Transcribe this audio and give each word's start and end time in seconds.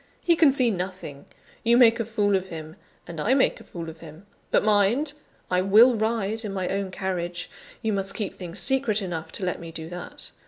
He 0.23 0.35
can 0.35 0.49
see 0.49 0.71
nothing; 0.71 1.27
you 1.63 1.77
make 1.77 1.99
a 1.99 2.05
fool 2.05 2.35
of 2.35 2.47
him, 2.47 2.75
and 3.05 3.21
I 3.21 3.35
make 3.35 3.59
a 3.59 3.63
fool 3.63 3.87
of 3.87 3.99
him. 3.99 4.25
But 4.49 4.63
mind! 4.65 5.13
I 5.51 5.61
will 5.61 5.93
ride 5.95 6.43
in 6.43 6.53
my 6.55 6.67
own 6.69 6.89
carriage: 6.89 7.51
you 7.83 7.93
must 7.93 8.15
keep 8.15 8.33
things 8.33 8.57
secret 8.57 9.03
enough 9.03 9.31
to 9.33 9.45
let 9.45 9.59
me 9.59 9.71
do 9.71 9.89
that. 9.89 10.31